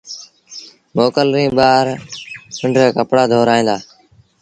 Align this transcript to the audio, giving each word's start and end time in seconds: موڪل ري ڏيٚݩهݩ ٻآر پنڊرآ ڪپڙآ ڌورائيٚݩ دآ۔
موڪل 0.97 1.27
ري 1.27 1.31
ڏيٚݩهݩ 1.33 1.55
ٻآر 1.57 1.85
پنڊرآ 2.59 2.85
ڪپڙآ 2.95 3.23
ڌورائيٚݩ 3.31 3.67
دآ۔ 3.67 3.77